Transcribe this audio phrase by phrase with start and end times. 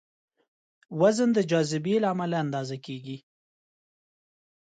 [0.99, 3.17] وزن د جاذبې له امله اندازه کېږي.